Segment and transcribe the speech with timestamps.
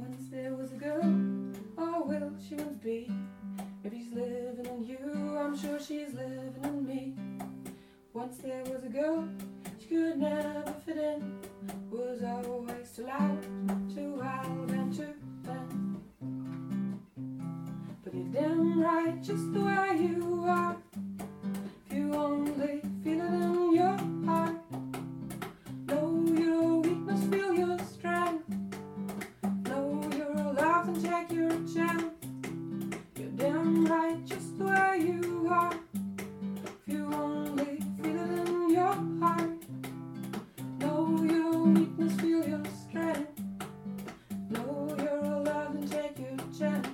[0.00, 1.02] Once there was a girl,
[1.76, 3.12] oh will she once be?
[3.84, 7.14] Maybe she's living in you, I'm sure she's living in me.
[8.14, 9.28] Once there was a girl,
[9.78, 11.38] she could never fit in,
[11.90, 13.42] was always too loud,
[13.94, 15.14] too wild, and too
[15.44, 16.00] thin.
[18.02, 19.79] But you're damn right, just the way
[31.20, 32.04] check your chance.
[33.16, 35.74] You're damn right, just the way you are.
[36.64, 39.50] If you only feel it in your heart,
[40.78, 43.40] know your weakness, feel your strength.
[44.48, 46.88] Know your love and check your chance.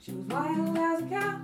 [0.00, 1.40] She was wild as a cat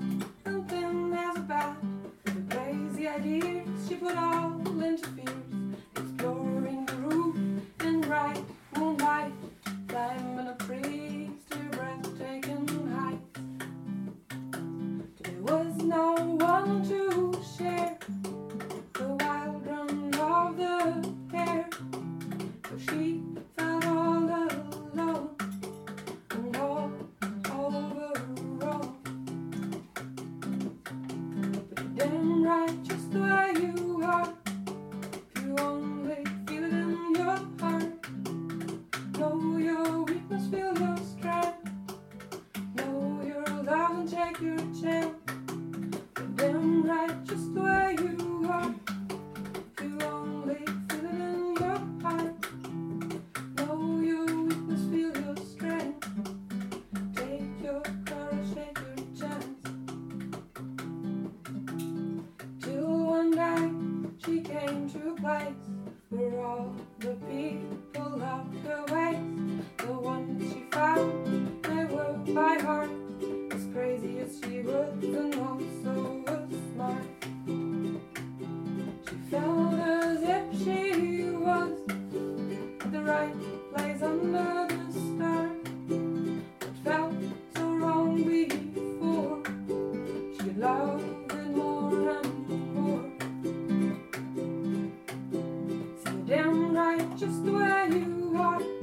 [0.46, 1.76] and thin as a bat.
[2.24, 5.40] With crazy ideas, she put all into fears.
[8.77, 9.33] Moonlight,
[9.88, 13.40] climbing up trees to breathtaking heights.
[15.23, 17.98] There was no one to share
[18.95, 21.68] the wild run of the air,
[22.68, 23.23] so she
[23.57, 25.37] felt all alone
[26.30, 26.91] and all
[27.51, 28.96] overall.
[31.74, 33.49] But damn right, just the way
[44.30, 45.16] check your chance.
[46.36, 48.74] Damn right, just way you are.
[49.82, 52.34] You only feel in your heart,
[53.56, 56.08] know your weakness, feel your strength.
[57.14, 59.62] Take your courage, take your chance.
[62.62, 63.70] Till one day
[64.25, 65.64] she came to a place
[66.10, 68.84] where all the people loved her
[83.10, 83.34] right
[83.75, 85.66] place under the stars.
[86.69, 87.15] It felt
[87.56, 89.43] so wrong before.
[90.37, 91.00] She loved love
[91.32, 93.10] it more and more.
[96.04, 98.79] So damn right, just way you are.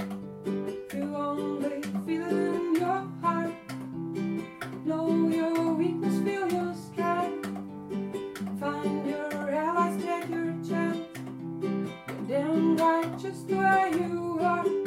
[13.18, 14.87] just where you are.